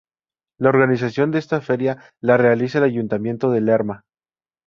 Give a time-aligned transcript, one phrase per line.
[0.59, 4.03] La organización de esta Feria la realiza el Ayuntamiento de Lerma.